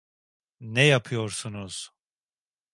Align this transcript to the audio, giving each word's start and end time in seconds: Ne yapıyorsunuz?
Ne 0.59 0.85
yapıyorsunuz? 0.85 1.91